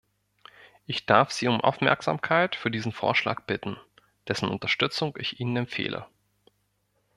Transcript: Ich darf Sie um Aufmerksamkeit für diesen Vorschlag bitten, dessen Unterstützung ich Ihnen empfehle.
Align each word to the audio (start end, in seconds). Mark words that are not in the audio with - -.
Ich 0.87 1.05
darf 1.05 1.29
Sie 1.29 1.47
um 1.47 1.61
Aufmerksamkeit 1.61 2.55
für 2.55 2.71
diesen 2.71 2.91
Vorschlag 2.91 3.43
bitten, 3.43 3.77
dessen 4.27 4.49
Unterstützung 4.49 5.15
ich 5.19 5.39
Ihnen 5.39 5.55
empfehle. 5.55 6.07